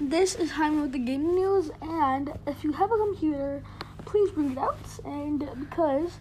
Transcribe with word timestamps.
this 0.00 0.34
is 0.34 0.50
Jaime 0.52 0.80
with 0.80 0.92
the 0.92 0.98
gaming 0.98 1.34
news, 1.34 1.70
and 1.82 2.32
if 2.46 2.64
you 2.64 2.72
have 2.72 2.90
a 2.90 2.96
computer, 2.96 3.62
please 4.06 4.30
bring 4.30 4.52
it 4.52 4.58
out. 4.58 4.78
And 5.04 5.46
because 5.60 6.18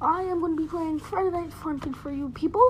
I 0.00 0.22
am 0.22 0.40
going 0.40 0.56
to 0.56 0.62
be 0.62 0.68
playing 0.68 0.98
Friday 0.98 1.30
Night 1.30 1.50
Funkin' 1.50 1.94
for 1.94 2.10
you 2.10 2.30
people, 2.30 2.66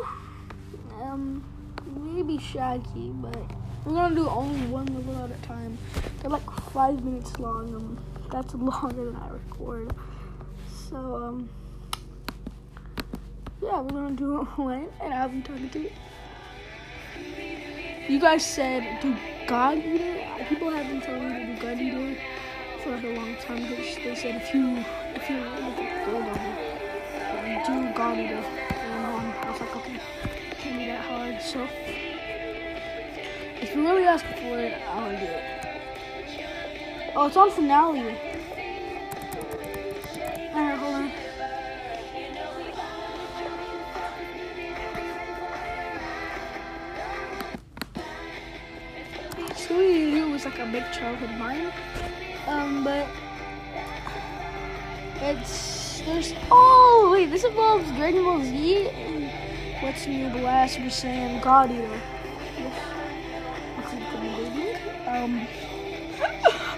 um, 1.01 1.45
maybe 1.87 2.37
Shaggy, 2.38 3.11
but 3.15 3.37
we're 3.85 3.95
gonna 3.95 4.15
do 4.15 4.29
only 4.29 4.67
one 4.67 4.87
level 4.87 5.25
at 5.25 5.30
a 5.30 5.41
time. 5.46 5.79
They're 6.21 6.30
like 6.30 6.50
five 6.73 7.03
minutes 7.05 7.39
long, 7.39 7.75
and 7.75 8.32
that's 8.32 8.55
longer 8.55 9.05
than 9.05 9.16
I 9.16 9.29
record. 9.29 9.95
So, 10.91 10.96
um, 10.96 11.48
yeah, 13.62 13.80
we're 13.80 13.91
gonna 13.91 14.16
do 14.16 14.37
one, 14.57 14.89
and 15.00 15.14
I'll 15.14 15.29
be 15.29 15.43
talking 15.43 15.71
to 15.71 15.79
you. 15.79 15.91
You 18.09 18.19
guys 18.19 18.45
said 18.45 19.00
do 19.00 19.16
God 19.46 19.79
Eater. 19.79 20.45
People 20.48 20.71
have 20.71 20.89
been 20.89 21.01
telling 21.01 21.29
me 21.29 21.46
to 21.46 21.55
do 21.55 21.62
God 21.62 21.80
Eater 21.80 22.20
for 22.83 22.95
a 22.95 23.15
long 23.15 23.37
time 23.37 23.62
because 23.62 23.95
they 23.95 24.15
said 24.16 24.42
if 24.42 24.52
you 24.52 24.84
if 25.15 25.30
you 25.30 25.37
gold 26.05 26.25
on 26.25 26.37
it, 26.37 27.65
do 27.65 27.95
God 27.95 28.19
Eater. 28.19 28.34
And 28.34 29.05
um, 29.06 29.34
I 29.42 29.51
was 29.51 29.61
like, 29.61 29.77
okay, 29.77 30.01
can't 30.59 30.78
be 30.78 30.87
that 30.87 31.05
hard. 31.05 31.41
So 31.41 31.69
if 33.62 33.75
you 33.75 33.83
really 33.83 34.05
ask 34.05 34.25
for 34.25 34.59
it, 34.59 34.83
I'll 34.89 35.11
do 35.11 35.25
it. 35.25 35.62
Oh, 37.14 37.27
it's 37.27 37.37
on 37.37 37.50
finale. 37.53 38.16
A 50.62 50.66
big 50.71 50.84
childhood 50.93 51.30
mine. 51.39 51.73
Um, 52.47 52.84
but 52.84 53.07
it's 55.20 56.00
there's 56.03 56.34
oh 56.50 57.11
wait, 57.12 57.31
this 57.31 57.45
involves 57.45 57.91
Dragon 57.92 58.23
Ball 58.23 58.41
Z 58.41 58.89
and 58.89 59.83
what's 59.83 60.06
new 60.06 60.28
Blast 60.31 60.78
saying 60.91 61.41
God 61.41 61.70
Eater. 61.70 62.01
Um, 65.06 65.47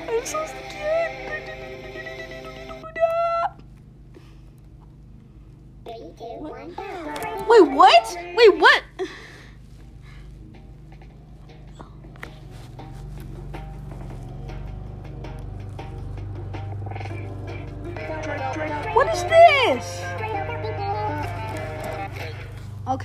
I'm 0.09 0.25
so 0.25 0.47
scared. 0.47 1.51
Wait, 7.47 7.71
what? 7.71 8.17
Wait? 8.35 8.59
What 8.59 8.84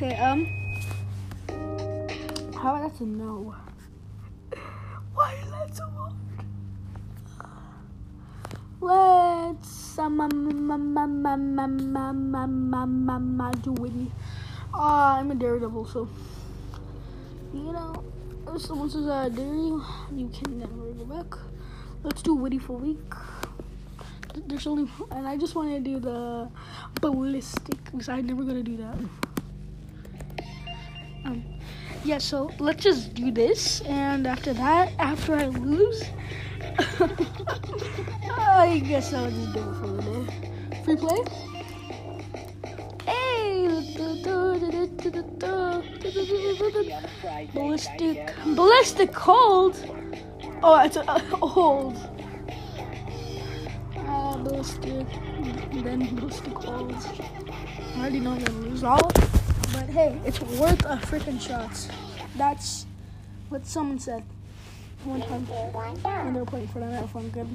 Okay, 0.02 0.16
um, 0.16 0.48
how 2.56 2.74
about 2.74 2.88
that's 2.88 3.02
a 3.02 3.04
no? 3.04 3.54
Why 5.14 5.34
is 5.34 5.52
that 5.52 5.76
so 5.76 5.90
hard? 5.90 6.14
Let's 8.80 10.00
um, 10.00 10.22
um, 10.22 10.32
um, 10.32 10.72
um, 10.72 10.98
um, 10.98 11.26
um, 11.28 11.60
um, 11.60 11.96
um, 11.98 12.74
um, 12.74 13.10
um, 13.10 13.42
um, 13.42 13.52
do 13.62 13.74
Whitty. 13.74 14.10
Uh, 14.74 15.20
I'm 15.20 15.32
a 15.32 15.36
daredevil, 15.36 15.86
so 15.88 16.08
you 17.54 17.74
know, 17.74 18.02
if 18.56 18.62
someone 18.62 18.90
says 18.90 19.06
uh, 19.06 19.28
dare 19.28 19.48
you, 19.48 19.84
you 20.16 20.30
can 20.30 20.60
never 20.60 20.94
go 20.94 21.04
back. 21.04 21.38
Let's 22.04 22.22
do 22.22 22.36
Whitty 22.36 22.60
for 22.60 22.80
a 22.80 22.82
week. 22.82 23.14
There's 24.48 24.66
only, 24.66 24.90
and 25.12 25.28
I 25.28 25.36
just 25.36 25.56
want 25.56 25.72
to 25.72 25.82
do 25.82 26.00
the 26.00 26.50
ballistic 27.02 27.84
because 27.84 28.08
I'm 28.08 28.26
never 28.26 28.46
gonna 28.46 28.64
do 28.64 28.78
that. 28.78 28.96
Yeah, 32.10 32.18
so 32.18 32.50
let's 32.58 32.84
just 32.84 33.14
do 33.14 33.30
this, 33.30 33.82
and 33.82 34.26
after 34.26 34.52
that, 34.54 34.94
after 34.98 35.36
I 35.36 35.46
lose, 35.46 36.02
I 38.36 38.82
guess 38.84 39.14
I'll 39.14 39.30
just 39.30 39.54
do 39.54 39.60
it 39.60 39.76
for 39.76 39.88
the 39.94 40.02
day. 40.02 40.26
Free 40.84 40.96
play. 40.96 41.22
Hey, 43.06 43.68
ballistic, 47.54 48.34
ballistic 48.56 49.14
cold. 49.14 49.78
Oh, 50.64 50.82
it's 50.84 50.98
uh, 50.98 51.22
old. 51.44 51.96
Uh, 53.96 54.38
ballistic, 54.38 55.06
then 55.84 56.16
ballistic 56.16 56.56
cold. 56.56 56.92
I 56.92 58.00
already 58.00 58.20
know 58.20 58.32
I'm 58.32 58.44
gonna 58.44 58.58
lose 58.62 58.84
all. 58.84 59.12
Hey, 59.90 60.22
it's 60.24 60.40
worth 60.40 60.86
a 60.86 60.98
freaking 60.98 61.42
shot. 61.42 61.72
That's 62.38 62.86
what 63.50 63.66
someone 63.66 63.98
said 63.98 64.24
one 65.04 65.20
time 65.22 65.48
when 65.48 66.34
they 66.36 66.40
were 66.40 66.46
playing 66.46 66.68
for 66.68 66.80
that 66.80 67.10
fun 67.10 67.28
good. 67.30 67.48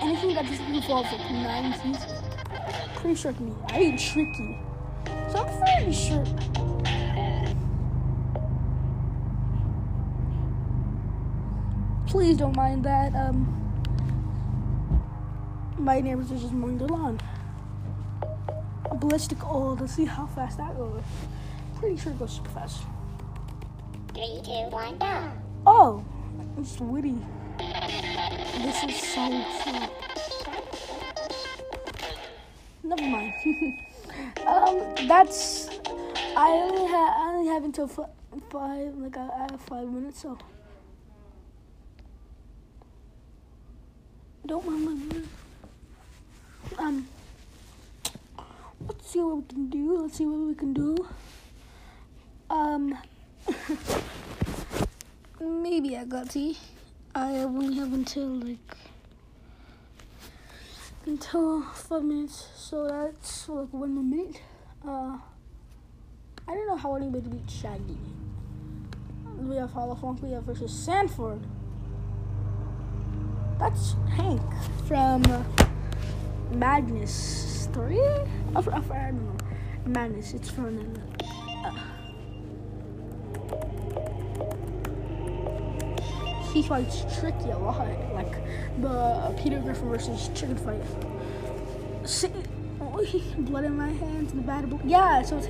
Anything 0.00 0.34
that 0.34 0.46
just 0.46 0.62
involves 0.62 1.12
like 1.12 1.20
90s, 1.20 2.96
pretty 2.96 3.14
sure 3.14 3.32
me. 3.32 3.52
I 3.68 3.78
ain't 3.78 4.00
tricky. 4.00 4.58
So 5.30 5.44
I'm 5.44 5.60
pretty 5.60 5.92
sure. 5.92 6.24
Please 12.06 12.38
don't 12.38 12.56
mind 12.56 12.82
that. 12.84 13.14
Um, 13.14 13.65
my 15.78 16.00
neighbors 16.00 16.30
are 16.32 16.38
just 16.38 16.52
mowing 16.52 16.78
their 16.78 16.88
lawn. 16.88 17.20
Ballistic 18.94 19.44
oil. 19.46 19.76
Let's 19.80 19.94
see 19.94 20.04
how 20.04 20.26
fast 20.26 20.58
that 20.58 20.76
goes. 20.76 21.02
Pretty 21.78 21.96
sure 21.96 22.12
it 22.12 22.18
goes 22.18 22.32
super 22.32 22.50
fast. 22.50 22.82
Three, 24.14 24.40
two, 24.42 24.70
one, 24.70 24.96
go. 24.98 25.30
Oh, 25.66 26.04
it's 26.58 26.80
Whitty. 26.80 27.16
This 27.58 28.84
is 28.84 28.96
so 28.96 29.44
cute. 29.62 29.90
Never 32.82 33.02
mind. 33.02 33.32
um, 34.46 35.06
that's. 35.06 35.68
I 36.36 36.48
only 36.50 36.90
have. 36.90 37.14
I 37.16 37.32
only 37.34 37.48
have 37.48 37.64
until 37.64 37.84
f- 37.84 38.10
five. 38.50 38.94
Like 38.96 39.16
I, 39.16 39.28
I 39.28 39.46
have 39.50 39.60
five 39.60 39.88
minutes, 39.88 40.22
so. 40.22 40.38
Don't 44.46 44.64
mind 44.66 45.28
my. 46.78 46.84
Um. 46.84 47.08
Let's 48.86 49.10
see 49.10 49.15
what 49.26 49.36
we 49.36 49.42
can 49.48 49.70
do. 49.70 49.98
Let's 50.02 50.16
see 50.16 50.26
what 50.26 50.40
we 50.40 50.54
can 50.54 50.72
do. 50.72 50.96
Um. 52.50 52.96
maybe 55.40 55.96
I 55.96 56.04
got 56.04 56.30
tea. 56.30 56.56
I 57.14 57.38
only 57.38 57.76
have 57.76 57.92
until 57.92 58.26
like 58.26 58.76
until 61.04 61.62
five 61.62 62.02
minutes, 62.02 62.48
so 62.56 62.86
that's 62.86 63.48
like 63.48 63.72
one 63.72 64.10
minute. 64.10 64.40
Uh, 64.86 65.16
I 66.48 66.54
don't 66.54 66.66
know 66.66 66.76
how 66.76 66.94
anybody 66.96 67.28
beat 67.28 67.50
Shaggy. 67.50 67.98
We 69.38 69.56
have 69.56 69.70
Holofunk, 69.70 70.22
we 70.22 70.32
have 70.32 70.44
versus 70.44 70.72
Sanford. 70.72 71.40
That's 73.58 73.94
Hank 74.16 74.42
from 74.86 75.24
uh, 75.26 75.65
Madness 76.50 77.68
3? 77.72 78.00
I, 78.00 78.04
I, 78.04 78.58
I 78.58 78.60
don't 78.60 79.24
know. 79.24 79.36
Madness, 79.86 80.34
it's 80.34 80.50
from. 80.50 80.94
Uh, 81.64 81.72
he 86.52 86.62
fights 86.62 87.04
Tricky 87.18 87.50
a 87.50 87.58
lot, 87.58 87.86
like 88.14 88.32
the 88.80 89.34
Peter 89.42 89.58
Griffin 89.60 89.88
versus 89.88 90.30
Chicken 90.34 90.56
fight. 90.56 90.82
See, 92.04 92.30
oh, 92.80 93.04
blood 93.38 93.64
in 93.64 93.76
my 93.76 93.88
hands, 93.88 94.32
the 94.32 94.40
bad 94.40 94.70
boy. 94.70 94.80
Yeah, 94.84 95.22
so 95.22 95.38
it's. 95.38 95.48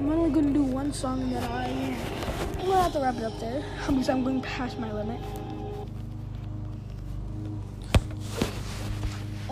I'm 0.00 0.10
only 0.10 0.30
gonna 0.30 0.52
do 0.52 0.62
one 0.62 0.92
song 0.92 1.22
and 1.22 1.32
then 1.32 1.44
I 1.44 1.96
will 2.64 2.72
have 2.72 2.92
to 2.92 3.00
wrap 3.00 3.16
it 3.16 3.24
up 3.24 3.38
there 3.38 3.62
because 3.86 4.08
I'm 4.08 4.24
going 4.24 4.40
past 4.40 4.78
my 4.78 4.92
limit. 4.92 5.20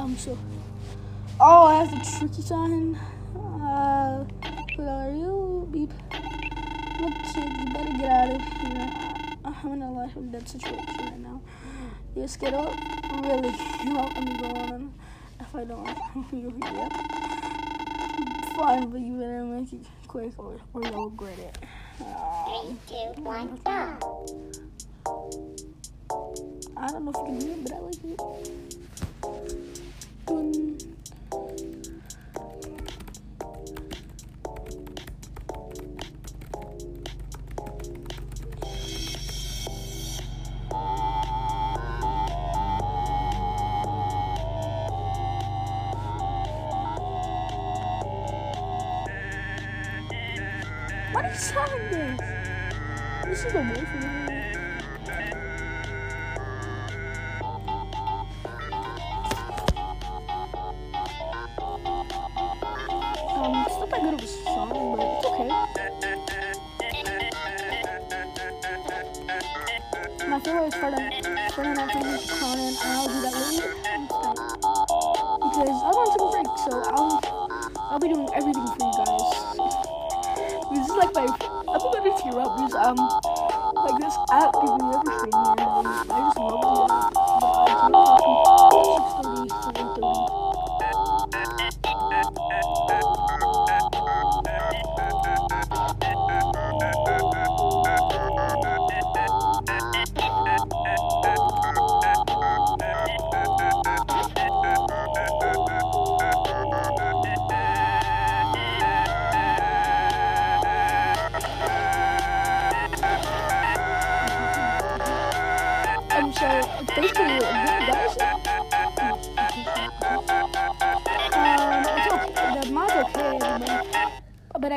Um, 0.08 0.16
so. 0.16 0.38
Oh, 1.38 1.66
I 1.66 1.84
have 1.84 1.90
the 1.90 2.18
tricky 2.18 2.40
sign. 2.40 2.98
Uh, 3.36 4.24
are 4.78 5.10
you? 5.10 5.68
Beep. 5.70 5.92
Look, 6.98 7.12
kids, 7.12 7.36
you 7.36 7.72
better 7.74 7.92
get 7.98 8.10
out 8.10 8.30
of 8.30 8.40
here. 8.40 8.90
I'm 9.44 9.72
in 9.74 9.82
a 9.82 9.92
life 9.92 10.16
and 10.16 10.32
death 10.32 10.48
situation 10.48 10.96
right 10.98 11.18
now. 11.18 11.42
You 12.16 12.26
get 12.40 12.54
up? 12.54 12.72
Really? 13.22 13.54
You 13.84 13.96
let 13.96 14.24
me 14.24 14.38
go 14.38 14.48
on. 14.48 14.94
if 15.40 15.54
I 15.54 15.64
don't. 15.64 15.86
You'll 16.32 16.56
yep. 16.58 16.92
Fine, 18.56 18.88
but 18.88 19.00
you 19.02 19.18
better 19.18 19.44
make 19.44 19.72
it 19.74 19.86
quick 20.06 20.32
or, 20.38 20.58
or 20.72 20.82
you'll 20.84 21.10
regret 21.10 21.38
it. 21.38 21.58
Um, 22.00 22.78
Three, 22.86 22.96
two, 23.14 23.22
one, 23.22 23.60
go. 23.62 23.98
I 26.78 26.86
don't 26.86 27.04
know 27.04 27.10
if 27.10 27.16
you 27.18 27.24
can 27.26 27.40
hear 27.40 27.52
it, 27.52 27.62
but 27.62 27.72
I 27.74 27.78
like 27.78 28.04
it. 28.04 28.87
Do 51.18 51.26
you 51.26 51.34
sound 51.34 51.70
this? 51.90 52.20
Is 53.26 53.42
the 53.52 53.58
way 53.58 53.74
for 53.74 53.98
me. 53.98 54.08
Not 63.78 63.90
that 63.90 64.00
good 64.00 64.14
of 64.14 64.20
a 64.20 64.26
song, 64.26 64.96
but 64.96 65.06
it's 65.10 65.26
okay. 65.26 65.48
My 70.28 70.38
favorite 70.38 70.68
is 70.68 70.74
Night 70.74 71.24
Funkin' 71.50 72.18
Clown, 72.28 72.58
and 72.58 72.76
I'll 72.84 73.08
do 73.08 73.18
that 73.22 73.34
later. 73.50 73.70
Because 75.42 75.78
I 75.82 75.90
want 75.90 76.06
to 76.06 76.14
take 76.14 76.22
a 76.22 76.30
break, 76.30 76.48
so 76.58 76.72
I'll 76.94 77.18
I'll 77.90 77.98
be 77.98 78.06
doing 78.08 78.28
everything 78.34 78.66
for 78.66 78.86
you 78.86 78.92
guys. 79.04 79.27
Like 80.98 81.14
my 81.14 81.26
I'm 81.68 81.80
gonna 81.92 82.10
tear 82.22 82.40
up 82.40 82.56
because 82.58 82.74
um 82.74 82.96
like 82.98 84.00
this 84.00 84.16
app 84.32 84.50
gives 84.60 84.82
me 84.82 84.90
everything, 84.94 85.32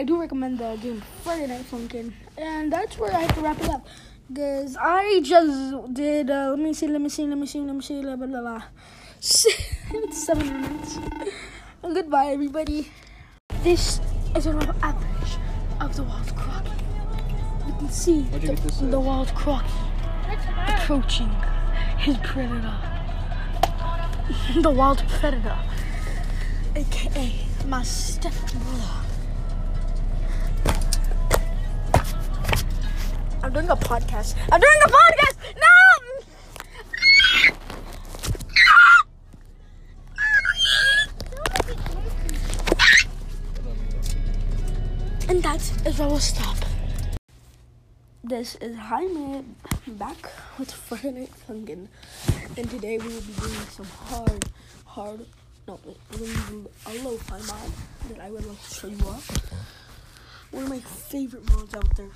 I 0.01 0.03
do 0.03 0.19
recommend 0.19 0.57
the 0.57 0.75
game 0.81 1.00
Friday 1.24 1.45
Night 1.45 1.63
Funkin', 1.69 2.12
and 2.36 2.74
that's 2.74 2.98
where 2.98 3.13
I 3.13 3.19
have 3.19 3.36
to 3.36 3.42
wrap 3.42 3.62
it 3.62 3.69
up. 3.69 3.86
Because 4.27 4.75
I 4.75 5.21
just 5.24 5.94
did, 5.94 6.31
uh, 6.31 6.50
let 6.50 6.57
me 6.57 6.74
see, 6.74 6.88
let 6.88 7.00
me 7.00 7.07
see, 7.07 7.27
let 7.27 7.38
me 7.38 7.45
see, 7.45 7.59
let 7.59 7.75
me 7.75 7.83
see, 7.83 8.01
blah, 8.01 8.15
blah, 8.15 8.25
blah. 8.25 8.63
Seven 9.19 10.59
minutes. 10.59 10.98
Goodbye, 11.83 12.31
everybody. 12.33 12.89
This 13.62 14.01
is 14.36 14.48
a 14.48 14.53
rough 14.53 14.75
average 14.81 15.38
of 15.80 15.95
the 15.95 16.01
wild 16.01 16.36
crocky. 16.36 16.71
You 17.68 17.74
can 17.74 17.89
see 17.92 18.21
the, 18.21 18.88
the 18.89 19.00
wild 19.00 19.27
crocky 19.36 19.69
approaching 20.68 21.30
his 22.00 22.18
predator. 22.24 22.74
the 24.62 24.71
wild 24.71 25.04
predator, 25.09 25.59
aka 26.75 27.36
my 27.68 27.83
stepbrother. 27.83 29.11
I'm 33.44 33.52
doing 33.52 33.70
a 33.70 33.76
podcast. 33.76 34.36
I'm 34.52 34.62
doing 34.62 34.82
a 34.86 34.90
podcast. 34.90 35.36
No. 35.56 35.70
And 45.30 45.42
that 45.42 45.62
is 45.88 45.98
where 45.98 46.08
we'll 46.08 46.20
stop. 46.20 46.56
This 48.24 48.56
is 48.56 48.76
Jaime 48.76 49.44
back 49.88 50.32
with 50.60 50.72
Friday 50.72 51.28
Funkin'. 51.48 51.88
And 52.58 52.70
today 52.70 53.00
we 53.00 53.08
will 53.08 53.22
be 53.22 53.34
doing 53.34 53.54
some 53.72 53.88
hard, 53.88 54.46
hard, 54.86 55.26
no, 55.68 55.80
we're 55.84 55.96
going 56.20 56.32
to 56.32 56.52
do 56.52 56.70
a 56.86 56.94
lo-fi 57.04 57.40
mod 57.40 57.72
that 58.10 58.20
I 58.20 58.30
would 58.30 58.46
like 58.46 58.62
to 58.68 58.74
show 58.74 58.88
you 58.88 59.04
all. 59.06 59.22
One 60.52 60.64
of 60.64 60.70
my 60.70 60.80
favorite 60.80 61.50
mods 61.50 61.74
out 61.74 61.96
there. 61.98 62.12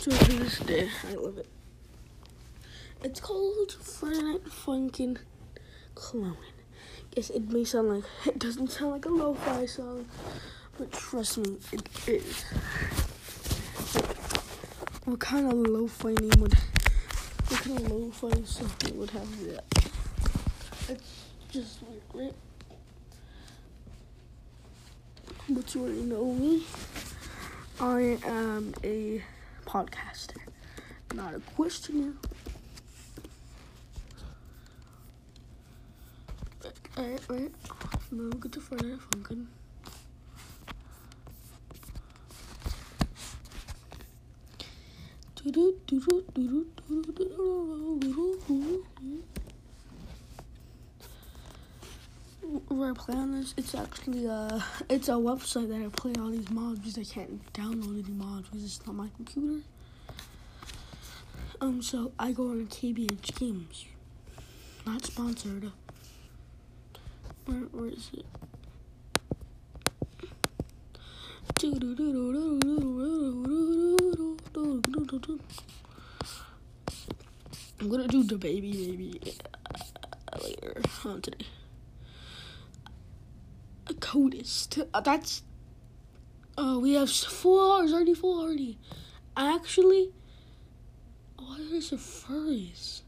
To 0.00 0.10
this 0.10 0.58
day, 0.60 0.88
I 1.08 1.14
love 1.14 1.38
it. 1.38 1.48
It's 3.02 3.18
called 3.20 3.76
Night 4.02 4.44
Funkin' 4.44 5.18
Clone. 5.94 6.36
Yes, 7.16 7.30
it 7.30 7.50
may 7.50 7.64
sound 7.64 7.88
like, 7.88 8.04
it 8.26 8.38
doesn't 8.38 8.70
sound 8.70 8.92
like 8.92 9.06
a 9.06 9.08
lo-fi 9.08 9.66
song, 9.66 10.06
but 10.78 10.92
trust 10.92 11.38
me, 11.38 11.56
it 11.72 11.88
is. 12.06 12.44
What 15.04 15.18
kind 15.18 15.46
of 15.46 15.54
lo-fi 15.54 16.10
name 16.12 16.40
would, 16.40 16.54
what 17.48 17.60
kind 17.62 17.80
of 17.80 17.90
lo-fi 17.90 18.42
something 18.44 18.98
would 18.98 19.10
have 19.10 19.44
that? 19.46 19.64
It's 20.88 21.24
just 21.50 21.78
like, 21.82 22.02
right? 22.12 22.34
But 25.48 25.74
you 25.74 25.82
already 25.82 26.02
know 26.02 26.32
me. 26.32 26.64
I 27.80 28.18
am 28.24 28.74
a 28.84 29.22
podcaster, 29.66 30.38
not 31.14 31.34
a 31.34 31.40
questioner. 31.54 32.12
Alright, 36.96 37.20
right. 37.28 37.52
Get 38.40 38.52
to 38.52 38.60
Friday 38.60 38.96
Funkin'. 39.10 39.46
Where 52.68 52.90
I 52.90 52.94
play 52.94 53.16
on 53.16 53.32
this, 53.32 53.54
it's 53.56 53.74
actually 53.74 54.28
uh 54.28 54.60
it's 54.88 55.08
a 55.08 55.12
website 55.12 55.68
that 55.68 55.84
I 55.84 55.88
play 55.88 56.12
all 56.20 56.30
these 56.30 56.48
mods 56.48 56.78
because 56.78 56.96
I 56.98 57.02
can't 57.02 57.52
download 57.52 58.04
any 58.04 58.14
mods 58.14 58.48
because 58.48 58.64
it's 58.64 58.86
not 58.86 58.94
my 58.94 59.08
computer. 59.16 59.62
Um, 61.60 61.82
so 61.82 62.12
I 62.18 62.30
go 62.30 62.50
on 62.50 62.66
KBH 62.68 63.34
Games. 63.34 63.86
Not 64.86 65.04
sponsored. 65.04 65.72
Where 67.46 67.62
where 67.72 67.88
is 67.88 68.10
it? 68.12 68.26
I'm 77.80 77.90
gonna 77.90 78.06
do 78.06 78.22
the 78.22 78.38
baby 78.38 78.72
baby 78.72 79.34
uh, 80.32 80.38
later 80.44 80.82
on 81.04 81.22
today. 81.22 81.46
A 83.88 83.94
codist. 83.94 84.78
Uh, 84.92 85.00
that's. 85.00 85.42
Oh, 86.58 86.78
we 86.78 86.94
have 86.94 87.10
four 87.10 87.78
hours 87.78 87.92
already. 87.92 88.14
Full 88.14 88.40
already. 88.40 88.78
Actually, 89.36 90.12
why 91.38 91.58
is 91.72 91.90
there 91.90 91.98
furries? 91.98 93.02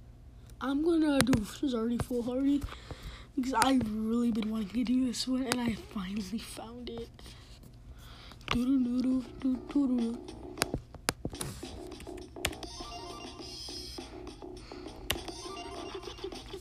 I'm 0.61 0.85
gonna 0.85 1.19
do 1.21 1.33
this 1.33 1.63
is 1.63 1.75
already 1.75 1.99
full 1.99 2.29
already 2.29 2.63
because 3.37 3.55
I've 3.55 3.83
really 3.95 4.33
been 4.33 4.51
wanting 4.51 4.71
to 4.71 4.85
do 4.85 5.07
this 5.07 5.29
one 5.29 5.45
and 5.45 5.61
I 5.61 5.75
finally 5.95 6.39
found 6.39 6.91
it. 6.91 7.09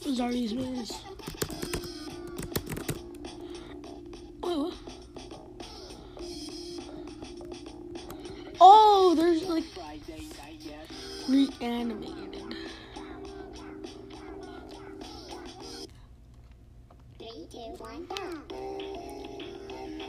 Zardy's 0.06 0.54
Maze. 0.54 1.17
animated. 11.62 12.56
Three, 17.18 17.48
two, 17.52 17.58
one, 17.78 18.06
go. 18.06 18.16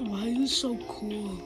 Why 0.05 0.26
is 0.28 0.57
so 0.57 0.76
cool? 0.88 1.38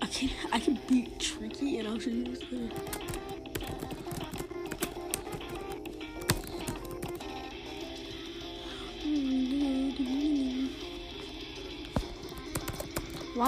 I 0.00 0.06
can 0.06 0.30
I 0.52 0.58
can 0.60 0.78
beat 0.88 1.20
Tricky 1.20 1.78
and 1.78 1.88
I'll 1.88 1.98
show 1.98 2.10
you 2.10 2.24
this 2.24 2.42
later. 2.50 3.07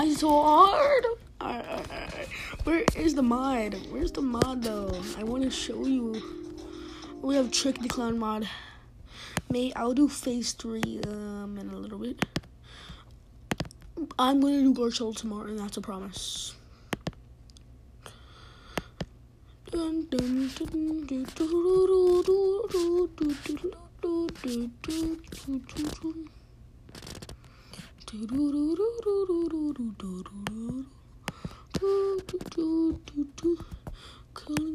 Is 0.02 0.20
so 0.20 0.30
hard? 0.30 1.04
Where 2.64 2.84
is 2.96 3.14
the 3.14 3.22
mod? 3.22 3.76
Where's 3.90 4.10
the 4.10 4.22
mod 4.22 4.62
though? 4.62 4.90
I 5.18 5.24
want 5.24 5.44
to 5.44 5.50
show 5.50 5.84
you. 5.84 6.22
We 7.20 7.34
have 7.36 7.50
Trick 7.50 7.78
the 7.80 7.88
Clown 7.88 8.18
mod. 8.18 8.48
May 9.50 9.74
I'll 9.76 9.92
do 9.92 10.08
phase 10.08 10.52
three 10.52 11.00
um 11.06 11.58
in 11.60 11.68
a 11.68 11.76
little 11.76 11.98
bit. 11.98 12.24
I'm 14.18 14.40
gonna 14.40 14.62
do 14.62 14.72
Garcello 14.72 15.14
tomorrow, 15.14 15.48
and 15.48 15.58
that's 15.58 15.76
a 15.76 15.82
promise. 15.82 16.54
Dun, 19.70 20.06
dun, 20.10 20.50
dun, 20.56 21.04
Calling 28.10 28.34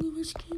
a 0.06 0.10
rescue. 0.18 0.56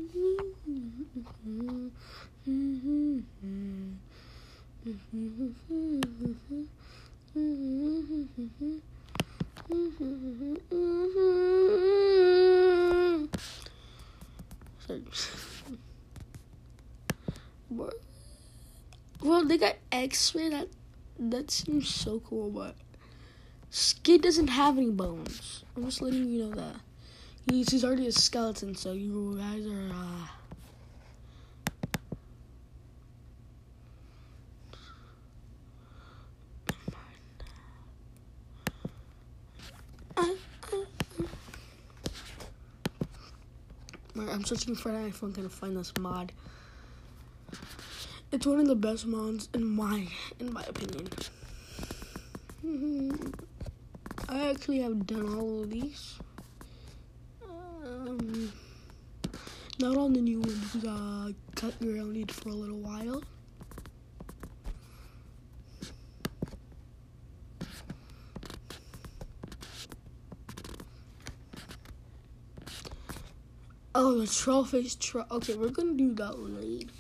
Well, 19.24 19.46
they 19.46 19.58
got 19.58 19.78
X-ray. 19.92 20.50
That 20.50 20.68
that 21.20 21.52
seems 21.52 21.88
so 21.90 22.20
cool, 22.22 22.50
but 22.50 22.76
Skid 23.70 24.22
doesn't 24.22 24.48
have 24.48 24.78
any 24.78 24.90
bones. 24.92 25.64
I'm 25.76 25.86
just 25.86 26.02
letting 26.02 26.30
you 26.30 26.46
know 26.46 26.56
that. 26.56 26.76
He's, 27.50 27.70
he's 27.70 27.84
already 27.84 28.08
a 28.08 28.12
skeleton, 28.12 28.76
so 28.76 28.94
you 28.94 29.38
guys 29.40 29.66
are. 29.66 29.90
Uh, 29.94 30.28
I'm 44.30 44.44
searching 44.44 44.76
for 44.76 44.90
an 44.90 45.12
iPhone 45.12 45.34
to 45.36 45.50
find 45.50 45.78
this 45.78 45.94
mod. 46.00 46.32
It's 48.30 48.46
one 48.46 48.60
of 48.60 48.68
the 48.68 48.76
best 48.76 49.06
mods 49.06 49.48
in 49.54 49.64
my 49.64 50.06
in 50.38 50.52
my 50.52 50.64
opinion. 50.64 51.08
I 54.28 54.50
actually 54.50 54.80
have 54.82 55.08
done 55.08 55.34
all 55.34 55.64
of 55.64 55.70
these. 55.70 56.20
Um, 57.42 58.52
not 59.80 59.96
on 59.96 60.12
the 60.12 60.20
new 60.20 60.42
one 60.42 60.60
because 60.60 60.86
I 60.86 61.34
cut 61.56 61.74
around 61.82 62.18
it 62.18 62.30
for 62.30 62.50
a 62.50 62.54
little 62.54 62.80
while. 62.80 63.24
Oh, 73.96 74.20
the 74.20 74.28
troll 74.28 74.66
face 74.66 74.96
troll. 74.96 75.24
Okay, 75.32 75.56
we're 75.56 75.70
gonna 75.70 75.94
do 75.94 76.14
that 76.16 76.38
later 76.38 76.92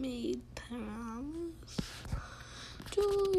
made 0.00 0.40
promise. 0.54 1.76
Do, 2.90 3.02
do, 3.02 3.29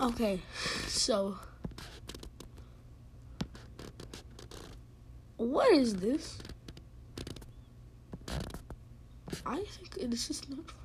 Okay, 0.00 0.40
so 0.88 1.36
what 5.36 5.72
is 5.72 5.94
this? 5.94 6.38
I 9.46 9.62
think 9.62 10.10
this 10.10 10.28
is 10.28 10.42
not. 10.48 10.81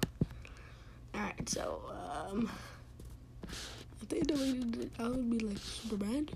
Alright, 1.17 1.49
so 1.49 1.81
um, 2.29 2.47
if 3.43 4.07
they 4.07 4.19
deleted 4.19 4.81
it, 4.83 4.91
I 4.99 5.07
would 5.07 5.29
be 5.31 5.39
like 5.39 5.57
super 5.57 5.97
bad. 5.97 6.31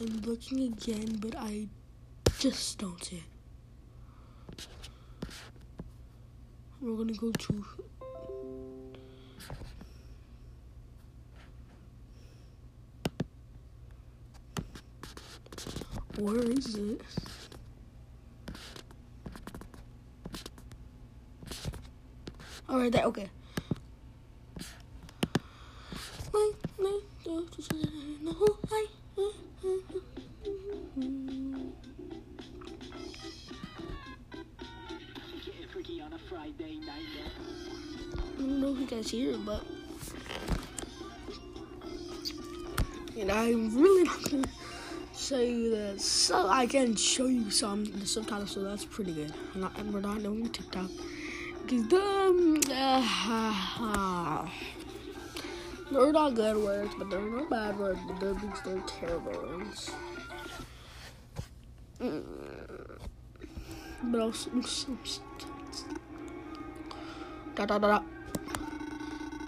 I'm 0.00 0.20
looking 0.22 0.72
again, 0.72 1.18
but 1.20 1.36
I 1.36 1.68
just 2.40 2.78
don't 2.78 3.02
see 3.02 3.16
it. 3.16 3.22
We're 6.80 6.96
gonna 6.96 7.12
go 7.12 7.30
to 7.30 7.64
Where 16.16 16.42
is 16.42 16.74
it? 16.74 17.00
All 22.78 22.84
right, 22.84 22.92
there. 22.92 23.06
Okay. 23.06 23.28
I 26.32 26.52
don't 38.38 38.60
know 38.60 38.72
if 38.74 38.78
you 38.78 38.86
guys 38.86 39.10
hear 39.10 39.32
it, 39.32 39.44
but 39.44 39.64
and 43.18 43.32
I'm 43.32 43.74
really 43.76 44.04
not 44.04 44.22
gonna 44.30 44.44
show 45.16 45.40
you 45.40 45.70
the 45.70 45.98
so 45.98 46.46
I 46.46 46.66
can 46.66 46.94
show 46.94 47.26
you 47.26 47.50
some 47.50 47.86
the 47.86 48.06
subtitles, 48.06 48.52
so 48.52 48.62
that's 48.62 48.84
pretty 48.84 49.14
good. 49.14 49.34
I'm 49.56 49.62
not, 49.62 49.76
and 49.78 49.92
we're 49.92 50.00
not 50.00 50.22
doing 50.22 50.48
TikTok 50.48 50.88
them 51.68 52.60
uh, 52.70 54.48
they're 55.90 56.12
not 56.12 56.34
good 56.34 56.56
words, 56.56 56.92
but 56.98 57.10
they're 57.10 57.20
not 57.20 57.50
bad 57.50 57.78
words, 57.78 58.00
but 58.06 58.20
they're 58.20 58.34
because 58.34 58.62
they're 58.62 58.80
terrible 58.86 59.32
words. 59.32 59.90
Mm. 62.00 62.24
But 64.04 64.20
also, 64.20 64.50
da 67.54 67.66
da 67.66 67.78
da 67.78 67.78
da. 67.78 68.02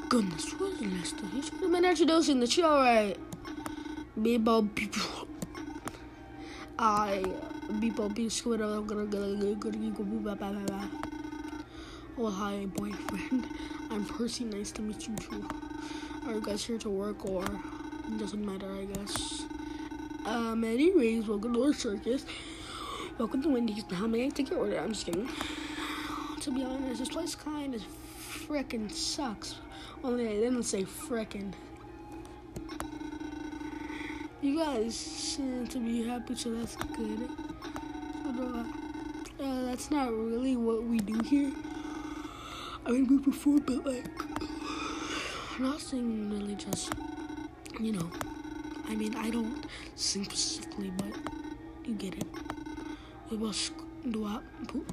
Goodness, 0.09 0.53
what 0.59 0.73
is 0.83 1.13
this? 1.13 1.15
He 1.33 1.43
should 1.43 1.61
have 1.61 1.73
been 1.73 1.85
introducing 1.85 2.41
the 2.41 2.47
show 2.47 2.81
right. 2.81 3.17
People, 4.23 4.65
people. 4.75 5.29
I 6.79 7.23
people 7.81 8.09
be 8.09 8.29
squid 8.29 8.61
oh 12.23 12.29
hi 12.29 12.67
boyfriend. 12.67 13.49
I'm 13.91 14.05
Percy. 14.05 14.45
Nice 14.45 14.71
to 14.73 14.83
meet 14.83 15.09
you 15.09 15.17
too. 15.17 15.49
Are 16.27 16.35
you 16.35 16.43
guys 16.43 16.63
here 16.63 16.77
to 16.77 16.91
work 16.91 17.25
or 17.25 17.43
doesn't 18.19 18.45
matter 18.45 18.71
I 18.71 18.85
guess? 18.85 19.45
Um 20.27 20.63
anyways 20.63 21.27
welcome 21.27 21.55
to 21.55 21.65
our 21.65 21.73
circus. 21.73 22.27
Welcome 23.17 23.43
to 23.45 23.49
Wendy's. 23.49 23.85
How 23.91 24.07
may 24.07 24.27
I 24.27 24.29
take 24.29 24.51
your 24.51 24.59
order? 24.59 24.79
I'm 24.79 24.93
just 24.93 25.07
kidding. 25.07 25.31
To 26.43 26.51
be 26.51 26.63
honest 26.63 26.99
this 27.01 27.09
place 27.09 27.35
kind 27.35 27.75
of 27.75 27.83
frickin' 28.19 28.93
sucks. 28.93 29.55
Only 30.05 30.29
I 30.29 30.33
didn't 30.33 30.65
say 30.65 30.85
frickin' 30.85 31.55
you 34.43 34.59
guys 34.59 34.95
seem 34.95 35.67
to 35.69 35.79
be 35.79 36.03
happy, 36.07 36.35
so 36.35 36.51
that's 36.55 36.77
good. 36.77 37.29
Uh, 38.27 38.65
that's 39.39 39.91
not 39.91 40.13
really 40.13 40.57
what 40.57 40.85
we 40.85 40.99
do 40.99 41.19
here. 41.21 41.53
I 42.87 42.93
mean, 42.93 43.07
we 43.09 43.59
but 43.61 43.87
like, 43.87 44.05
I'm 45.57 45.65
not 45.65 45.81
sing 45.81 46.31
really 46.31 46.55
just, 46.55 46.93
you 47.79 47.93
know. 47.93 48.11
I 48.89 48.95
mean, 48.95 49.15
I 49.15 49.31
don't 49.31 49.67
sing 49.95 50.25
specifically, 50.25 50.91
but 50.97 51.15
you 51.85 51.95
get 51.95 52.15
it. 52.15 52.27
It 53.31 53.39
was 53.39 53.71
do 54.09 54.25
I 54.25 54.41
poop 54.67 54.91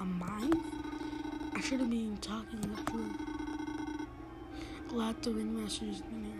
a 0.00 0.04
mime? 0.04 0.52
I 1.54 1.60
should 1.60 1.80
have 1.80 1.90
been 1.90 2.18
talking 2.20 2.60
the 2.60 2.90
truth. 2.90 3.12
Glad 4.88 5.22
the 5.22 5.30
ringmaster's 5.30 6.02
in 6.10 6.24
here. 6.24 6.34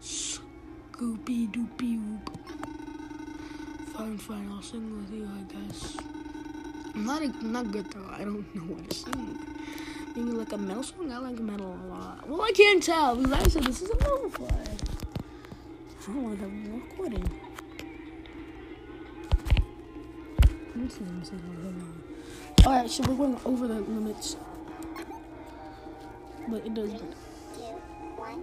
Scoopy 0.00 1.50
doopy 1.50 1.98
whoop. 1.98 2.38
Fine, 3.94 4.18
fine, 4.18 4.50
I'll 4.52 4.62
sing 4.62 4.96
with 4.96 5.12
you, 5.12 5.26
I 5.26 5.42
guess. 5.52 5.96
Not, 7.04 7.42
not 7.42 7.70
good 7.70 7.90
though. 7.92 8.06
I 8.10 8.24
don't 8.24 8.54
know 8.54 8.74
what 8.74 8.90
to 8.90 8.96
sing. 8.96 9.38
Maybe 10.14 10.30
like 10.30 10.52
a 10.52 10.58
metal 10.58 10.82
song? 10.82 11.12
I 11.12 11.18
like 11.18 11.38
metal 11.38 11.78
a 11.84 11.86
lot. 11.86 12.28
Well, 12.28 12.42
I 12.42 12.50
can't 12.52 12.82
tell 12.82 13.16
because 13.16 13.32
I 13.32 13.48
said 13.48 13.64
this 13.64 13.82
is 13.82 13.90
a 13.90 13.96
butterfly. 13.96 14.46
I 14.48 16.12
don't 16.12 16.22
want 16.22 16.38
to 16.38 16.44
have 16.44 16.74
recording. 16.74 17.30
Alright, 22.66 22.90
so 22.90 23.02
we're 23.08 23.14
going 23.14 23.38
over 23.44 23.68
the 23.68 23.80
limits. 23.80 24.36
But 26.48 26.64
it 26.66 26.74
does. 26.74 26.90
Two, 26.92 27.00
one, 28.16 28.42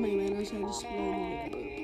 my 0.00 0.08
manners. 0.08 0.52
I 0.54 0.62
just 0.62 0.84
learned 0.84 1.54
it. 1.54 1.79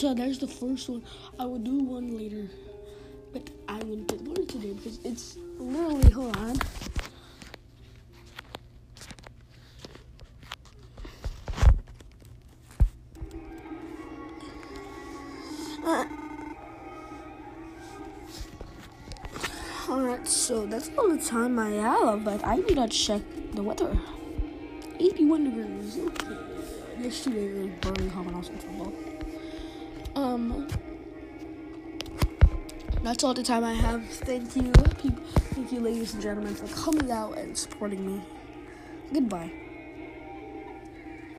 So 0.00 0.14
there's 0.14 0.38
the 0.38 0.46
first 0.46 0.88
one. 0.88 1.02
I 1.38 1.44
will 1.44 1.58
do 1.58 1.78
one 1.78 2.16
later, 2.16 2.48
but 3.34 3.50
I 3.68 3.76
wouldn't 3.80 4.08
do 4.08 4.16
one 4.30 4.46
today 4.46 4.72
because 4.72 4.98
it's 5.04 5.36
literally 5.58 6.10
hold 6.10 6.34
on. 6.38 6.56
Uh, 15.84 16.06
Alright, 19.86 20.26
so 20.26 20.64
that's 20.64 20.90
all 20.96 21.10
the 21.10 21.22
time 21.22 21.58
I 21.58 21.72
have, 21.72 22.24
but 22.24 22.40
I 22.46 22.56
need 22.56 22.76
to 22.76 22.88
check 22.88 23.20
the 23.52 23.62
weather. 23.62 23.94
81 24.98 25.44
degrees. 25.44 25.98
Okay. 25.98 26.36
Yesterday 26.98 27.48
it 27.48 27.82
was 27.82 27.92
burning 27.92 28.08
hot 28.08 28.24
when 28.24 28.34
I 28.34 28.38
was 28.38 28.48
in 28.48 28.56
football. 28.56 29.09
That's 33.10 33.24
all 33.24 33.34
the 33.34 33.42
time 33.42 33.64
I 33.64 33.72
have. 33.72 34.06
Thank 34.06 34.54
you. 34.54 34.70
Thank 34.72 35.72
you, 35.72 35.80
ladies 35.80 36.14
and 36.14 36.22
gentlemen, 36.22 36.54
for 36.54 36.68
coming 36.68 37.10
out 37.10 37.36
and 37.38 37.58
supporting 37.58 38.06
me. 38.06 38.22
Goodbye. 39.12 39.50